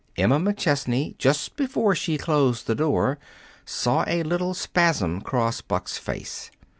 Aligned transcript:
Emma 0.17 0.39
McChesney, 0.39 1.15
just 1.19 1.55
before 1.55 1.93
she 1.93 2.17
closed 2.17 2.65
the 2.65 2.73
door, 2.73 3.19
saw 3.65 4.03
a 4.07 4.23
little 4.23 4.55
spasm 4.55 5.21
cross 5.21 5.61
Buck's 5.61 5.99
face. 5.99 6.49